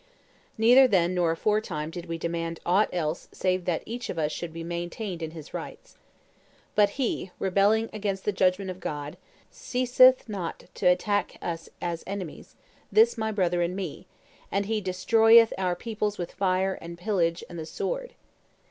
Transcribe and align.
Neither 0.57 0.87
then 0.87 1.13
nor 1.13 1.29
aforetime 1.33 1.91
did 1.91 2.07
we 2.07 2.17
demand 2.17 2.59
ought 2.65 2.89
else 2.91 3.29
save 3.31 3.65
that 3.65 3.83
each 3.85 4.09
of 4.09 4.17
us 4.17 4.31
should 4.31 4.51
be 4.51 4.63
maintained 4.63 5.21
in 5.21 5.29
his 5.29 5.53
rights. 5.53 5.95
But 6.73 6.89
he, 6.97 7.29
rebelling 7.37 7.87
against 7.93 8.25
the 8.25 8.31
judgment 8.31 8.71
of 8.71 8.79
God, 8.79 9.15
ceaseth 9.51 10.27
not 10.27 10.63
to 10.73 10.87
attack 10.87 11.37
us 11.39 11.69
as 11.79 12.03
enemies, 12.07 12.55
this 12.91 13.15
my 13.15 13.31
brother 13.31 13.61
and 13.61 13.75
me; 13.75 14.07
and 14.51 14.65
he 14.65 14.81
destroyeth 14.81 15.53
our 15.55 15.75
peoples 15.75 16.17
with 16.17 16.31
fire 16.31 16.79
and 16.81 16.97
pillage 16.97 17.43
and 17.47 17.59
the 17.59 17.65
sword. 17.67 18.15